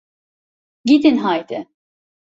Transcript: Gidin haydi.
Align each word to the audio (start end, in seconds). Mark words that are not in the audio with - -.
Gidin 0.85 1.17
haydi. 1.17 1.65